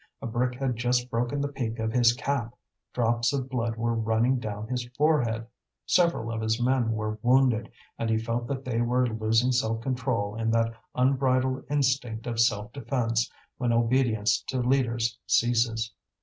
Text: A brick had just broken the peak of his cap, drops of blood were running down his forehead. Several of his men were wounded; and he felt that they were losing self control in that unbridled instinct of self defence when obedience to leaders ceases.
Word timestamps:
A 0.19 0.25
brick 0.25 0.55
had 0.55 0.77
just 0.77 1.11
broken 1.11 1.41
the 1.41 1.47
peak 1.47 1.77
of 1.77 1.91
his 1.91 2.11
cap, 2.13 2.55
drops 2.91 3.33
of 3.33 3.47
blood 3.47 3.75
were 3.77 3.93
running 3.93 4.39
down 4.39 4.67
his 4.67 4.89
forehead. 4.97 5.45
Several 5.85 6.31
of 6.31 6.41
his 6.41 6.59
men 6.59 6.93
were 6.93 7.19
wounded; 7.21 7.71
and 7.99 8.09
he 8.09 8.17
felt 8.17 8.47
that 8.47 8.65
they 8.65 8.81
were 8.81 9.05
losing 9.05 9.51
self 9.51 9.79
control 9.81 10.33
in 10.35 10.49
that 10.49 10.73
unbridled 10.95 11.65
instinct 11.69 12.25
of 12.25 12.39
self 12.39 12.73
defence 12.73 13.29
when 13.59 13.71
obedience 13.71 14.41
to 14.47 14.57
leaders 14.59 15.19
ceases. 15.27 15.93